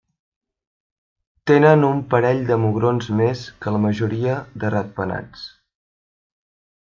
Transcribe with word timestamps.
Tenen 1.51 1.83
un 1.89 1.99
parell 2.13 2.41
de 2.47 2.57
mugrons 2.63 3.11
més 3.19 3.43
que 3.65 3.75
la 3.75 3.83
majoria 3.85 4.37
de 4.63 4.71
ratpenats. 4.77 5.45